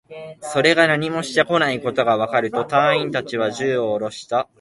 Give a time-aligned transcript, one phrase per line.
[0.41, 4.49] それが何もしてこないことがわかると、隊員達は銃をおろした